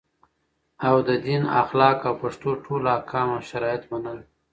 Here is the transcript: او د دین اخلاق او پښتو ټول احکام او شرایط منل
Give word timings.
او 0.87 0.95
د 1.07 1.09
دین 1.25 1.43
اخلاق 1.61 1.97
او 2.07 2.13
پښتو 2.21 2.49
ټول 2.65 2.81
احکام 2.95 3.27
او 3.35 3.41
شرایط 3.49 3.83
منل 3.91 4.19